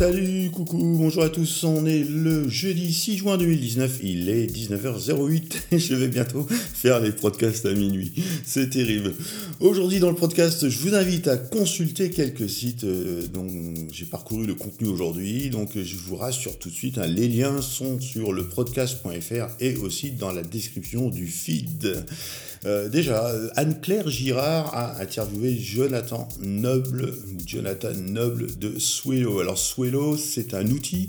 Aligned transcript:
Salut, 0.00 0.48
coucou, 0.50 0.96
bonjour 0.96 1.24
à 1.24 1.28
tous. 1.28 1.62
On 1.62 1.84
est 1.84 2.04
le 2.08 2.48
jeudi 2.48 2.90
6 2.90 3.18
juin 3.18 3.36
2019. 3.36 3.98
Il 4.02 4.30
est 4.30 4.46
19h08 4.46 5.52
et 5.72 5.78
je 5.78 5.94
vais 5.94 6.08
bientôt 6.08 6.46
faire 6.48 7.00
les 7.00 7.12
podcasts 7.12 7.66
à 7.66 7.74
minuit. 7.74 8.10
C'est 8.46 8.70
terrible. 8.70 9.12
Aujourd'hui, 9.60 10.00
dans 10.00 10.08
le 10.08 10.16
podcast, 10.16 10.70
je 10.70 10.78
vous 10.78 10.94
invite 10.94 11.28
à 11.28 11.36
consulter 11.36 12.08
quelques 12.08 12.48
sites 12.48 12.84
euh, 12.84 13.26
dont 13.30 13.46
j'ai 13.92 14.06
parcouru 14.06 14.46
le 14.46 14.54
contenu 14.54 14.88
aujourd'hui. 14.88 15.50
Donc, 15.50 15.72
je 15.74 15.96
vous 15.98 16.16
rassure 16.16 16.58
tout 16.58 16.70
de 16.70 16.74
suite, 16.74 16.96
hein, 16.96 17.06
les 17.06 17.28
liens 17.28 17.60
sont 17.60 18.00
sur 18.00 18.32
le 18.32 18.48
podcast.fr 18.48 19.48
et 19.60 19.76
aussi 19.76 20.12
dans 20.12 20.32
la 20.32 20.42
description 20.42 21.10
du 21.10 21.26
feed. 21.26 22.06
Euh, 22.66 22.88
déjà, 22.88 23.32
Anne-Claire 23.56 24.08
Girard 24.08 24.74
a 24.74 25.00
interviewé 25.00 25.56
Jonathan 25.56 26.28
Noble, 26.40 27.14
Jonathan 27.46 27.94
Noble 27.94 28.58
de 28.58 28.78
Swello. 28.78 29.40
Alors 29.40 29.58
Swello, 29.58 30.16
c'est 30.16 30.52
un 30.52 30.66
outil 30.66 31.08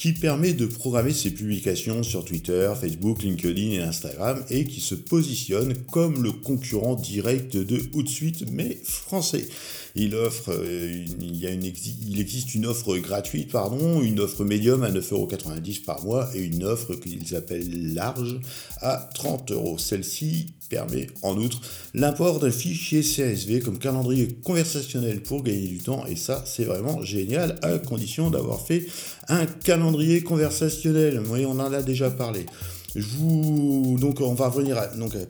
qui 0.00 0.14
permet 0.14 0.54
de 0.54 0.64
programmer 0.64 1.12
ses 1.12 1.30
publications 1.30 2.02
sur 2.02 2.24
Twitter, 2.24 2.72
Facebook, 2.80 3.22
LinkedIn 3.22 3.72
et 3.72 3.82
Instagram 3.82 4.42
et 4.48 4.64
qui 4.64 4.80
se 4.80 4.94
positionne 4.94 5.74
comme 5.92 6.22
le 6.22 6.32
concurrent 6.32 6.94
direct 6.94 7.58
de 7.58 7.82
Hootsuite 7.92 8.50
mais 8.50 8.78
français. 8.82 9.46
Il 9.94 10.14
offre, 10.14 10.52
euh, 10.54 11.04
il, 11.20 11.36
y 11.36 11.46
a 11.46 11.50
une, 11.50 11.64
il 11.64 12.18
existe 12.18 12.54
une 12.54 12.64
offre 12.64 12.96
gratuite, 12.96 13.52
pardon, 13.52 14.00
une 14.00 14.20
offre 14.20 14.42
médium 14.42 14.84
à 14.84 14.90
9,90€ 14.90 15.84
par 15.84 16.02
mois 16.02 16.30
et 16.34 16.40
une 16.40 16.64
offre 16.64 16.94
qu'ils 16.94 17.34
appellent 17.36 17.92
large 17.92 18.40
à 18.80 19.10
30 19.14 19.50
euros. 19.50 19.76
Celle-ci 19.76 20.46
permet 20.70 21.08
en 21.22 21.36
outre 21.36 21.60
l'import 21.92 22.38
d'un 22.38 22.50
fichier 22.50 23.02
CSV 23.02 23.60
comme 23.60 23.78
calendrier 23.78 24.28
conversationnel 24.44 25.20
pour 25.20 25.42
gagner 25.42 25.66
du 25.66 25.78
temps 25.78 26.06
et 26.06 26.16
ça 26.16 26.44
c'est 26.46 26.64
vraiment 26.64 27.02
génial 27.02 27.58
à 27.62 27.78
condition 27.78 28.30
d'avoir 28.30 28.64
fait 28.64 28.86
un 29.30 29.46
calendrier 29.46 30.22
conversationnel. 30.22 31.22
Oui, 31.28 31.46
on 31.46 31.58
en 31.58 31.72
a 31.72 31.82
déjà 31.82 32.10
parlé. 32.10 32.46
Je 32.94 33.06
vous... 33.18 33.96
Donc 34.00 34.20
on 34.20 34.34
va 34.34 34.48
revenir 34.48 34.76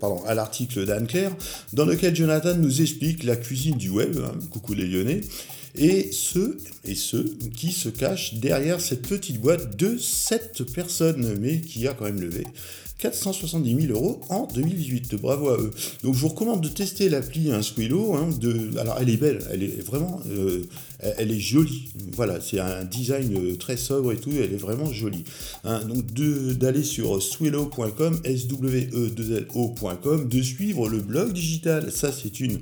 pardon, 0.00 0.22
à 0.24 0.34
l'article 0.34 0.86
d'Anne-Claire, 0.86 1.32
dans 1.72 1.84
lequel 1.84 2.16
Jonathan 2.16 2.54
nous 2.54 2.80
explique 2.80 3.22
la 3.22 3.36
cuisine 3.36 3.76
du 3.76 3.90
web, 3.90 4.16
hein, 4.24 4.32
coucou 4.50 4.74
les 4.74 4.86
lyonnais, 4.86 5.20
et 5.76 6.10
ceux, 6.10 6.56
et 6.84 6.94
ceux 6.94 7.36
qui 7.54 7.72
se 7.72 7.88
cachent 7.88 8.34
derrière 8.34 8.80
cette 8.80 9.06
petite 9.06 9.40
boîte 9.40 9.76
de 9.76 9.98
7 9.98 10.64
personnes, 10.72 11.36
mais 11.38 11.60
qui 11.60 11.86
a 11.86 11.92
quand 11.92 12.06
même 12.06 12.20
levé 12.20 12.44
470 13.00 13.86
000 13.86 13.92
euros 13.92 14.20
en 14.28 14.46
2018. 14.54 15.14
Bravo 15.16 15.48
à 15.48 15.58
eux. 15.58 15.70
Donc 16.02 16.14
je 16.14 16.20
vous 16.20 16.28
recommande 16.28 16.60
de 16.60 16.68
tester 16.68 17.08
l'appli 17.08 17.50
hein. 17.50 17.60
Hein, 17.80 18.28
alors 18.78 18.98
elle 19.00 19.10
est 19.10 19.16
belle, 19.16 19.40
elle 19.50 19.62
est 19.62 19.82
vraiment, 19.84 20.20
euh, 20.30 20.64
elle 21.18 21.30
est 21.30 21.38
jolie. 21.38 21.88
Voilà, 22.12 22.40
c'est 22.40 22.60
un 22.60 22.84
design 22.84 23.34
euh, 23.34 23.56
très 23.56 23.76
sobre 23.76 24.12
et 24.12 24.16
tout, 24.16 24.30
elle 24.30 24.52
est 24.52 24.60
vraiment 24.60 24.92
jolie. 24.92 25.24
Hein. 25.64 25.80
donc 25.84 26.04
d'aller 26.58 26.82
sur 26.82 27.22
swillo.com, 27.22 28.20
s 28.24 28.46
w 28.48 28.88
e 28.92 29.10
2 29.10 29.46
ocom 29.54 30.28
de 30.28 30.42
suivre 30.42 30.88
le 30.88 30.98
blog 30.98 31.32
digital. 31.32 31.90
Ça 31.90 32.12
c'est 32.12 32.40
une 32.40 32.58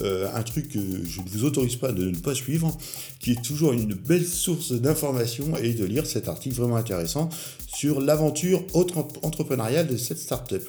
euh, 0.00 0.26
un 0.34 0.42
truc 0.42 0.70
que 0.70 0.78
je 0.78 1.20
ne 1.20 1.28
vous 1.28 1.44
autorise 1.44 1.76
pas 1.76 1.92
de 1.92 2.06
ne 2.06 2.16
pas 2.16 2.34
suivre, 2.34 2.76
qui 3.20 3.32
est 3.32 3.42
toujours 3.42 3.72
une 3.72 3.92
belle 3.92 4.26
source 4.26 4.72
d'informations 4.72 5.54
et 5.58 5.74
de 5.74 5.84
lire 5.84 6.06
cet 6.06 6.28
article 6.28 6.56
vraiment 6.56 6.76
intéressant 6.76 7.28
sur 7.74 8.00
l'aventure 8.00 8.64
entrepreneuriale 9.22 9.81
de 9.84 9.96
cette 9.96 10.18
startup. 10.18 10.62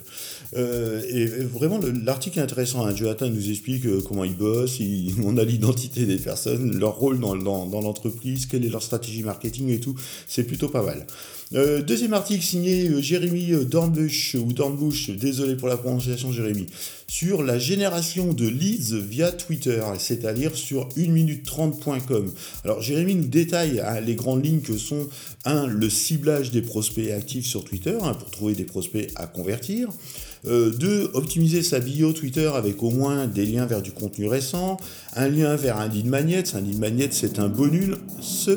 Euh, 0.56 1.02
et 1.10 1.26
vraiment, 1.26 1.80
l'article 2.04 2.40
est 2.40 2.42
intéressant. 2.42 2.86
Hein. 2.86 2.96
Jonathan 2.96 3.30
nous 3.30 3.50
explique 3.50 3.86
euh, 3.86 4.02
comment 4.08 4.24
ils 4.24 4.36
bossent, 4.36 4.80
on 5.24 5.38
a 5.38 5.44
l'identité 5.44 6.06
des 6.06 6.18
personnes, 6.18 6.78
leur 6.78 6.96
rôle 6.96 7.20
dans, 7.20 7.36
l'entreprise, 7.36 8.46
quelle 8.46 8.66
est 8.66 8.70
leur 8.70 8.84
stratégie 8.84 9.24
marketing 9.24 9.70
et 9.70 9.80
tout. 9.80 9.96
C'est 10.28 10.44
plutôt 10.44 10.70
pas 10.70 10.84
mal. 10.84 11.06
Euh, 11.56 11.84
deuxième 11.84 12.14
article 12.14 12.44
signé 12.44 12.90
euh, 12.90 13.00
Jérémy 13.00 13.52
Dornbush, 13.66 14.36
ou 14.36 14.54
Dornbush, 14.54 15.12
désolé 15.12 15.56
pour 15.56 15.68
la 15.68 15.78
prononciation 15.78 16.32
Jérémy, 16.32 16.66
sur 17.08 17.44
la 17.44 17.60
génération 17.60 18.34
de 18.34 18.48
leads 18.48 18.96
via 18.96 19.32
Twitter, 19.32 19.84
c'est-à-dire 20.00 20.56
sur 20.56 20.90
1minute30.com. 20.90 22.32
Alors 22.64 22.82
Jérémy 22.82 23.16
nous 23.16 23.28
détaille 23.28 23.82
hein, 23.82 24.02
les 24.02 24.16
grandes 24.16 24.44
lignes 24.44 24.62
que 24.62 24.78
sont 24.80 25.08
1. 25.46 25.68
le 25.68 25.90
ciblage 25.92 26.50
des 26.50 26.64
prospects 26.64 27.12
actifs 27.12 27.46
sur 27.46 27.64
Twitter, 27.64 27.98
hein, 28.02 28.16
pour 28.16 28.32
trouver 28.32 28.54
des 28.56 28.64
prospects 28.66 29.12
à 29.16 29.28
convertir. 29.28 29.90
2. 30.46 30.50
Euh, 30.50 31.08
optimiser 31.14 31.64
sa 31.64 31.80
bio 31.80 32.12
Twitter 32.12 32.52
avec 32.54 32.84
au 32.84 32.90
moins 32.90 33.28
des 33.28 33.46
liens 33.46 33.66
vers 33.66 33.82
du 33.82 33.92
contenu 33.92 34.28
récent, 34.28 34.78
un 35.16 35.30
lien 35.30 35.56
vers 35.56 35.78
un 35.78 35.88
lead 35.88 36.08
magnet. 36.08 36.44
Un 36.56 36.62
lead 36.62 36.80
magnet, 36.80 37.10
c'est 37.12 37.40
un 37.40 37.48
bonus. 37.48 38.50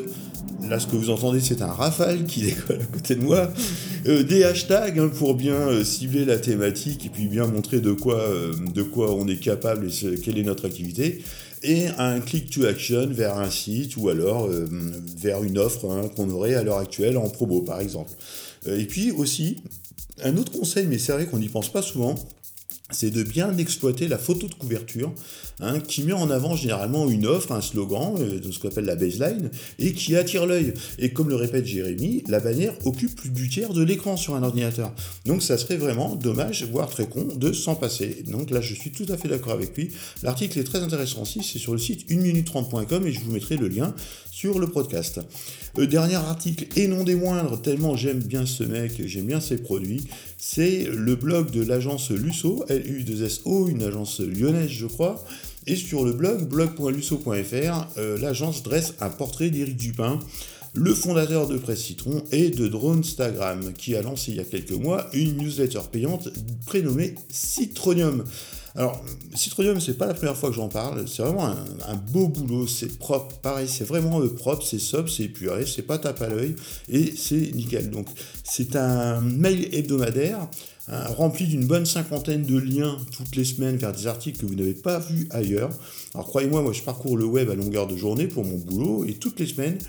Là, 0.63 0.79
ce 0.79 0.87
que 0.87 0.95
vous 0.95 1.09
entendez, 1.09 1.39
c'est 1.39 1.61
un 1.61 1.71
rafale 1.71 2.25
qui 2.25 2.41
décolle 2.45 2.81
à 2.81 2.85
côté 2.85 3.15
de 3.15 3.21
moi. 3.21 3.51
Euh, 4.07 4.23
des 4.23 4.43
hashtags 4.43 4.99
hein, 4.99 5.09
pour 5.09 5.35
bien 5.35 5.53
euh, 5.53 5.83
cibler 5.83 6.25
la 6.25 6.37
thématique 6.37 7.05
et 7.05 7.09
puis 7.09 7.27
bien 7.27 7.45
montrer 7.47 7.79
de 7.79 7.91
quoi, 7.91 8.21
quoi 8.91 9.13
on 9.13 9.27
est 9.27 9.37
capable 9.37 9.87
et 9.87 10.19
quelle 10.19 10.37
est 10.37 10.43
notre 10.43 10.65
activité 10.65 11.23
et 11.63 11.87
un 11.97 12.19
click 12.19 12.51
to 12.51 12.65
action 12.65 13.07
vers 13.07 13.37
un 13.37 13.49
site 13.49 13.97
ou 13.97 14.09
alors 14.09 14.47
vers 15.19 15.43
une 15.43 15.57
offre 15.57 15.89
hein, 15.89 16.07
qu'on 16.15 16.29
aurait 16.29 16.53
à 16.53 16.61
l'heure 16.61 16.77
actuelle 16.77 17.17
en 17.17 17.29
promo 17.29 17.61
par 17.61 17.81
exemple. 17.81 18.11
et 18.67 18.85
puis 18.85 19.09
aussi, 19.09 19.57
un 20.23 20.37
autre 20.37 20.51
conseil, 20.51 20.85
mais 20.87 20.97
c'est 20.97 21.11
vrai 21.11 21.25
qu'on 21.25 21.39
n'y 21.39 21.49
pense 21.49 21.71
pas 21.71 21.81
souvent, 21.81 22.15
c'est 22.91 23.11
de 23.11 23.23
bien 23.23 23.57
exploiter 23.57 24.07
la 24.07 24.17
photo 24.17 24.47
de 24.47 24.53
couverture, 24.53 25.13
hein, 25.59 25.79
qui 25.79 26.03
met 26.03 26.13
en 26.13 26.29
avant 26.29 26.55
généralement 26.55 27.09
une 27.09 27.25
offre, 27.25 27.51
un 27.51 27.61
slogan, 27.61 28.15
euh, 28.19 28.39
ce 28.51 28.59
qu'on 28.59 28.69
appelle 28.69 28.85
la 28.85 28.95
baseline, 28.95 29.49
et 29.79 29.93
qui 29.93 30.15
attire 30.15 30.45
l'œil. 30.45 30.73
Et 30.97 31.11
comme 31.11 31.29
le 31.29 31.35
répète 31.35 31.65
Jérémy, 31.65 32.23
la 32.27 32.39
bannière 32.39 32.73
occupe 32.85 33.15
plus 33.15 33.29
du 33.29 33.49
tiers 33.49 33.73
de 33.73 33.83
l'écran 33.83 34.15
sur 34.17 34.35
un 34.35 34.43
ordinateur. 34.43 34.93
Donc 35.25 35.43
ça 35.43 35.57
serait 35.57 35.77
vraiment 35.77 36.15
dommage, 36.15 36.65
voire 36.71 36.89
très 36.89 37.07
con, 37.07 37.27
de 37.35 37.51
s'en 37.51 37.75
passer. 37.75 38.23
Donc 38.27 38.49
là, 38.49 38.61
je 38.61 38.73
suis 38.73 38.91
tout 38.91 39.05
à 39.09 39.17
fait 39.17 39.27
d'accord 39.27 39.53
avec 39.53 39.75
lui. 39.75 39.91
L'article 40.23 40.59
est 40.59 40.63
très 40.63 40.79
intéressant 40.79 41.23
aussi, 41.23 41.43
c'est 41.43 41.59
sur 41.59 41.73
le 41.73 41.79
site 41.79 42.09
1minute30.com 42.09 43.05
et 43.05 43.11
je 43.11 43.19
vous 43.19 43.31
mettrai 43.31 43.57
le 43.57 43.67
lien 43.67 43.93
sur 44.31 44.59
le 44.59 44.67
podcast. 44.67 45.19
Euh, 45.79 45.87
dernier 45.87 46.15
article, 46.15 46.67
et 46.75 46.87
non 46.87 47.03
des 47.03 47.15
moindres, 47.15 47.59
tellement 47.61 47.95
j'aime 47.95 48.19
bien 48.19 48.45
ce 48.45 48.63
mec, 48.63 49.01
j'aime 49.05 49.25
bien 49.25 49.39
ses 49.39 49.57
produits, 49.57 50.03
c'est 50.37 50.83
le 50.83 51.15
blog 51.15 51.49
de 51.49 51.63
l'agence 51.63 52.11
Lusso, 52.11 52.63
LU2SO, 52.79 53.69
une 53.69 53.83
agence 53.83 54.19
lyonnaise 54.19 54.69
je 54.69 54.87
crois, 54.87 55.23
et 55.65 55.75
sur 55.75 56.05
le 56.05 56.13
blog 56.13 56.47
blog.lusso.fr, 56.47 57.87
euh, 57.97 58.17
l'agence 58.19 58.63
dresse 58.63 58.93
un 59.01 59.09
portrait 59.09 59.49
d'Éric 59.49 59.77
Dupin, 59.77 60.19
le 60.73 60.93
fondateur 60.93 61.47
de 61.47 61.57
Presse 61.57 61.83
Citron 61.83 62.23
et 62.31 62.49
de 62.49 62.67
Dronestagram, 62.67 63.73
qui 63.73 63.95
a 63.95 64.01
lancé 64.01 64.31
il 64.31 64.37
y 64.37 64.39
a 64.39 64.43
quelques 64.43 64.71
mois 64.71 65.07
une 65.13 65.37
newsletter 65.37 65.81
payante 65.91 66.29
prénommée 66.65 67.15
Citronium. 67.29 68.23
Alors, 68.77 69.03
Citronium, 69.33 69.81
c'est 69.81 69.97
pas 69.97 70.05
la 70.05 70.13
première 70.13 70.37
fois 70.37 70.49
que 70.49 70.55
j'en 70.55 70.69
parle, 70.69 71.07
c'est 71.07 71.23
vraiment 71.23 71.47
un, 71.47 71.95
beau 71.95 72.27
boulot, 72.27 72.67
c'est 72.67 72.99
propre, 72.99 73.35
pareil, 73.37 73.67
c'est 73.67 73.85
vraiment 73.85 74.21
propre, 74.27 74.63
c'est 74.63 74.77
sobre, 74.77 75.09
c'est 75.09 75.23
épuré, 75.23 75.65
c'est 75.65 75.81
pas 75.81 75.97
tape 75.97 76.21
à 76.21 76.27
l'œil, 76.27 76.55
et 76.87 77.15
c'est 77.15 77.55
nickel. 77.55 77.89
Donc, 77.89 78.05
c'est 78.43 78.75
un 78.75 79.19
mail 79.19 79.67
hebdomadaire 79.73 80.47
hein, 80.89 81.03
rempli 81.17 81.47
d'une 81.47 81.65
bonne 81.65 81.87
cinquantaine 81.87 82.43
de 82.43 82.55
liens 82.55 82.99
toutes 83.17 83.35
les 83.35 83.45
semaines 83.45 83.77
vers 83.77 83.93
des 83.93 84.05
articles 84.05 84.39
que 84.39 84.45
vous 84.45 84.53
n'avez 84.53 84.75
pas 84.75 84.99
vus 84.99 85.27
ailleurs. 85.31 85.71
Alors, 86.13 86.27
croyez-moi, 86.27 86.61
moi, 86.61 86.71
je 86.71 86.83
parcours 86.83 87.17
le 87.17 87.25
web 87.25 87.49
à 87.49 87.55
longueur 87.55 87.87
de 87.87 87.97
journée 87.97 88.27
pour 88.27 88.45
mon 88.45 88.57
boulot, 88.57 89.05
et 89.05 89.15
toutes 89.15 89.39
les 89.39 89.47
semaines, 89.47 89.79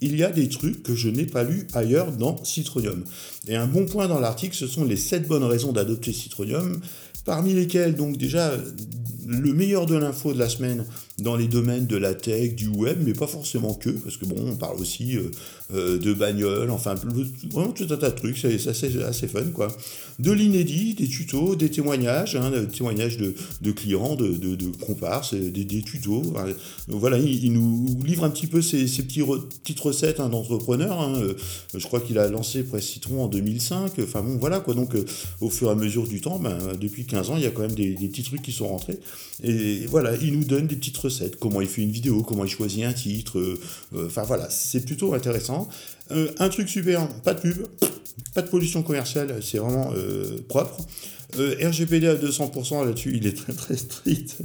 il 0.00 0.16
y 0.16 0.24
a 0.24 0.30
des 0.30 0.48
trucs 0.48 0.82
que 0.82 0.94
je 0.94 1.08
n'ai 1.08 1.26
pas 1.26 1.42
lus 1.42 1.66
ailleurs 1.74 2.12
dans 2.12 2.42
Citronium. 2.44 3.04
Et 3.48 3.56
un 3.56 3.66
bon 3.66 3.84
point 3.84 4.08
dans 4.08 4.20
l'article, 4.20 4.54
ce 4.54 4.66
sont 4.66 4.84
les 4.84 4.96
7 4.96 5.26
bonnes 5.26 5.44
raisons 5.44 5.72
d'adopter 5.72 6.12
Citronium, 6.12 6.80
parmi 7.28 7.52
lesquelles 7.52 7.94
donc 7.94 8.16
déjà 8.16 8.54
le 9.26 9.52
meilleur 9.52 9.84
de 9.84 9.94
l'info 9.94 10.32
de 10.32 10.38
la 10.38 10.48
semaine 10.48 10.86
dans 11.18 11.36
les 11.36 11.48
domaines 11.48 11.86
de 11.86 11.96
la 11.96 12.14
tech, 12.14 12.54
du 12.54 12.68
web, 12.68 12.98
mais 13.04 13.12
pas 13.12 13.26
forcément 13.26 13.74
que, 13.74 13.90
parce 13.90 14.16
que 14.16 14.24
bon, 14.24 14.36
on 14.46 14.54
parle 14.54 14.80
aussi 14.80 15.16
euh, 15.16 15.30
euh, 15.74 15.98
de 15.98 16.12
bagnoles, 16.12 16.70
enfin, 16.70 16.94
vraiment 16.94 17.72
tout 17.72 17.86
un 17.90 17.96
tas 17.96 18.10
de 18.10 18.14
trucs, 18.14 18.38
c'est 18.38 18.68
assez, 18.68 19.28
fun, 19.28 19.42
quoi. 19.52 19.68
De 20.20 20.30
l'inédit, 20.30 20.94
des 20.94 21.08
tutos, 21.08 21.56
des 21.56 21.70
témoignages, 21.70 22.36
hein, 22.36 22.50
des 22.50 22.66
témoignages 22.68 23.18
de, 23.18 23.34
de 23.60 23.72
clients, 23.72 24.14
de, 24.14 24.28
de, 24.28 24.66
comparses, 24.84 25.34
des, 25.34 25.82
tutos. 25.82 26.22
voilà, 26.88 27.18
il, 27.18 27.52
nous 27.52 27.98
livre 28.04 28.24
un 28.24 28.30
petit 28.30 28.46
peu 28.46 28.62
ces 28.62 28.84
petits 28.84 29.22
petites 29.62 29.80
recettes 29.80 30.20
hein, 30.20 30.28
d'entrepreneurs. 30.28 31.00
Hein, 31.00 31.20
euh, 31.20 31.34
je 31.76 31.84
crois 31.84 32.00
qu'il 32.00 32.18
a 32.18 32.28
lancé 32.28 32.62
Presse 32.62 32.86
Citron 32.86 33.24
en 33.24 33.28
2005. 33.28 33.92
Enfin 34.02 34.22
bon, 34.22 34.36
voilà, 34.38 34.60
quoi. 34.60 34.74
Donc, 34.74 34.96
au 35.40 35.50
fur 35.50 35.68
et 35.68 35.72
à 35.72 35.74
mesure 35.74 36.06
du 36.06 36.20
temps, 36.20 36.38
ben, 36.38 36.58
depuis 36.80 37.04
15 37.04 37.17
il 37.36 37.42
y 37.42 37.46
a 37.46 37.50
quand 37.50 37.62
même 37.62 37.74
des, 37.74 37.94
des 37.94 38.08
petits 38.08 38.22
trucs 38.22 38.42
qui 38.42 38.52
sont 38.52 38.68
rentrés. 38.68 38.98
Et 39.42 39.86
voilà, 39.86 40.14
il 40.16 40.36
nous 40.36 40.44
donne 40.44 40.66
des 40.66 40.76
petites 40.76 40.96
recettes, 40.96 41.38
comment 41.38 41.60
il 41.60 41.68
fait 41.68 41.82
une 41.82 41.90
vidéo, 41.90 42.22
comment 42.22 42.44
il 42.44 42.50
choisit 42.50 42.84
un 42.84 42.92
titre. 42.92 43.38
Euh, 43.38 43.60
euh, 43.94 44.06
enfin 44.06 44.22
voilà, 44.22 44.48
c'est 44.50 44.84
plutôt 44.84 45.14
intéressant. 45.14 45.68
Euh, 46.10 46.30
un 46.38 46.48
truc 46.48 46.68
super, 46.68 47.08
pas 47.22 47.34
de 47.34 47.40
pub. 47.40 47.66
Pas 48.34 48.42
de 48.42 48.48
pollution 48.48 48.82
commerciale, 48.82 49.40
c'est 49.42 49.58
vraiment 49.58 49.92
propre. 50.48 50.78
Euh, 51.36 51.56
RGPD 51.60 52.06
à 52.06 52.14
200% 52.14 52.86
là-dessus, 52.86 53.12
il 53.14 53.26
est 53.26 53.36
très 53.36 53.52
très 53.52 53.76
strict. 53.76 54.38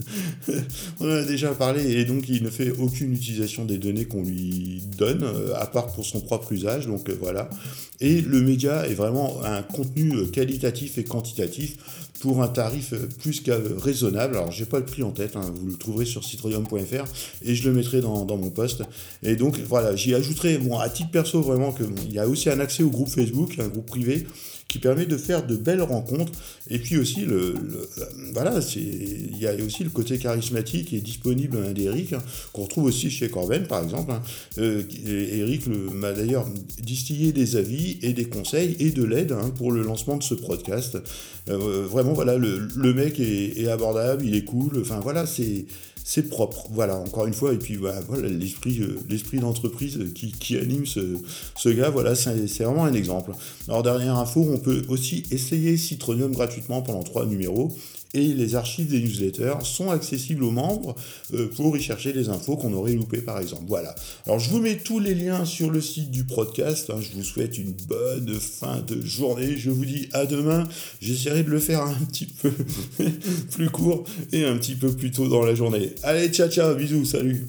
On 0.99 1.05
en 1.05 1.11
a 1.11 1.23
déjà 1.23 1.53
parlé 1.53 1.93
et 1.93 2.03
donc 2.03 2.27
il 2.27 2.43
ne 2.43 2.49
fait 2.49 2.71
aucune 2.71 3.13
utilisation 3.13 3.63
des 3.63 3.77
données 3.77 4.03
qu'on 4.03 4.23
lui 4.23 4.81
donne, 4.97 5.23
euh, 5.23 5.55
à 5.55 5.65
part 5.65 5.93
pour 5.93 6.05
son 6.05 6.19
propre 6.19 6.51
usage. 6.51 6.87
Donc 6.87 7.07
euh, 7.07 7.15
voilà. 7.19 7.49
Et 8.01 8.19
le 8.19 8.41
média 8.41 8.85
est 8.85 8.95
vraiment 8.95 9.41
un 9.45 9.61
contenu 9.61 10.27
qualitatif 10.27 10.97
et 10.97 11.05
quantitatif 11.05 11.77
pour 12.23 12.41
un 12.41 12.47
tarif 12.47 12.93
plus 13.19 13.41
qu'à 13.41 13.57
raisonnable. 13.81 14.37
Alors, 14.37 14.49
j'ai 14.49 14.63
pas 14.63 14.79
le 14.79 14.85
prix 14.85 15.03
en 15.03 15.11
tête, 15.11 15.35
hein, 15.35 15.53
vous 15.53 15.67
le 15.67 15.75
trouverez 15.75 16.05
sur 16.05 16.23
citroën.fr 16.23 17.03
et 17.43 17.53
je 17.53 17.69
le 17.69 17.75
mettrai 17.75 17.99
dans, 17.99 18.25
mon 18.25 18.49
poste. 18.49 18.83
Et 19.23 19.35
donc, 19.35 19.59
voilà, 19.67 19.93
j'y 19.97 20.15
ajouterai, 20.15 20.57
bon, 20.57 20.79
à 20.79 20.87
titre 20.87 21.11
perso, 21.11 21.41
vraiment, 21.41 21.73
qu'il 21.73 22.13
y 22.13 22.19
a 22.19 22.27
aussi 22.27 22.49
un 22.49 22.61
accès 22.61 22.81
au 22.81 22.89
groupe 22.89 23.09
Facebook, 23.09 23.57
un 23.63 23.69
groupe 23.69 23.87
privé, 23.87 24.27
qui 24.73 24.79
permet 24.79 25.05
de 25.05 25.17
faire 25.17 25.45
de 25.45 25.55
belles 25.55 25.83
rencontres. 25.83 26.31
Et 26.67 26.79
puis 26.79 26.97
aussi, 26.97 27.25
le, 27.25 27.53
voilà, 28.33 28.59
il 28.75 29.37
y 29.37 29.45
a 29.45 29.53
aussi 29.63 29.83
le 29.83 29.91
côté 29.91 30.17
charismatique 30.17 30.93
et 30.93 30.99
disponible 30.99 31.75
d'Eric, 31.75 32.13
hein, 32.13 32.23
qu'on 32.53 32.63
retrouve 32.63 32.85
aussi 32.85 33.11
chez 33.11 33.29
Corben, 33.29 33.67
par 33.67 33.83
exemple. 33.83 34.11
Hein. 34.11 34.23
Euh, 34.57 34.81
Eric 35.05 35.67
m'a 35.67 36.11
d'ailleurs 36.11 36.47
distillé 36.81 37.33
des 37.33 37.55
avis 37.55 37.99
et 38.01 38.13
des 38.13 38.25
conseils 38.25 38.75
et 38.79 38.89
de 38.89 39.03
l'aide 39.03 39.33
hein, 39.33 39.51
pour 39.55 39.71
le 39.71 39.83
lancement 39.83 40.17
de 40.17 40.23
ce 40.23 40.33
podcast. 40.33 40.97
Euh, 41.49 41.85
vraiment, 41.87 42.13
voilà, 42.13 42.35
le, 42.35 42.93
mec 42.95 43.19
est, 43.19 43.67
abordable, 43.67 44.25
il 44.25 44.33
est 44.33 44.43
cool. 44.43 44.79
Enfin, 44.81 44.99
voilà, 45.01 45.27
c'est 45.27 45.65
c'est 46.03 46.29
propre. 46.29 46.67
Voilà, 46.71 46.97
encore 46.97 47.25
une 47.25 47.33
fois, 47.33 47.53
et 47.53 47.57
puis 47.57 47.75
voilà, 47.75 48.01
l'esprit, 48.23 48.81
euh, 48.81 48.99
l'esprit 49.09 49.39
d'entreprise 49.39 49.99
qui, 50.13 50.57
anime 50.57 50.85
ce, 50.85 50.99
ce, 51.55 51.69
gars, 51.69 51.89
voilà, 51.89 52.13
c'est, 52.15 52.63
vraiment 52.63 52.85
un 52.85 52.93
exemple. 52.93 53.31
Alors, 53.67 53.83
dernière 53.83 54.17
info, 54.17 54.45
on 54.49 54.59
peut 54.63 54.83
aussi 54.87 55.23
essayer 55.31 55.77
Citronium 55.77 56.31
gratuitement 56.31 56.81
pendant 56.81 57.03
trois 57.03 57.25
numéros 57.25 57.75
et 58.13 58.21
les 58.21 58.55
archives 58.55 58.89
des 58.89 58.99
newsletters 58.99 59.63
sont 59.63 59.89
accessibles 59.89 60.43
aux 60.43 60.51
membres 60.51 60.95
euh, 61.33 61.47
pour 61.47 61.75
y 61.75 61.81
chercher 61.81 62.13
les 62.13 62.29
infos 62.29 62.55
qu'on 62.55 62.73
aurait 62.73 62.93
loupées 62.93 63.21
par 63.21 63.39
exemple. 63.39 63.63
Voilà. 63.67 63.95
Alors 64.25 64.39
je 64.39 64.49
vous 64.49 64.59
mets 64.59 64.77
tous 64.77 64.99
les 64.99 65.15
liens 65.15 65.45
sur 65.45 65.71
le 65.71 65.81
site 65.81 66.11
du 66.11 66.23
podcast. 66.23 66.89
Hein. 66.89 66.99
Je 67.01 67.15
vous 67.15 67.23
souhaite 67.23 67.57
une 67.57 67.71
bonne 67.71 68.39
fin 68.39 68.81
de 68.81 69.03
journée. 69.03 69.57
Je 69.57 69.71
vous 69.71 69.85
dis 69.85 70.09
à 70.13 70.25
demain. 70.25 70.67
J'essaierai 71.01 71.43
de 71.43 71.49
le 71.49 71.59
faire 71.59 71.81
un 71.81 71.93
petit 72.11 72.25
peu 72.25 72.51
plus 73.51 73.69
court 73.69 74.03
et 74.31 74.45
un 74.45 74.57
petit 74.57 74.75
peu 74.75 74.91
plus 74.91 75.11
tôt 75.11 75.27
dans 75.27 75.43
la 75.43 75.55
journée. 75.55 75.95
Allez, 76.03 76.29
ciao 76.29 76.49
ciao, 76.49 76.75
bisous, 76.75 77.05
salut. 77.05 77.47